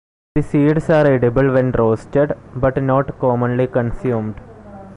The 0.33 0.41
seeds 0.41 0.89
are 0.89 1.05
edible 1.05 1.51
when 1.53 1.73
roasted, 1.73 2.35
but 2.55 2.81
not 2.81 3.19
commonly 3.19 3.67
consumed. 3.67 4.41